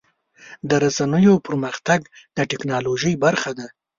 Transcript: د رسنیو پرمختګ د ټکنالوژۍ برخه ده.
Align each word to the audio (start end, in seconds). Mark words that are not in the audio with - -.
د 0.69 0.71
رسنیو 0.83 1.35
پرمختګ 1.47 1.99
د 2.37 2.37
ټکنالوژۍ 2.51 3.13
برخه 3.25 3.51
ده. 3.57 3.67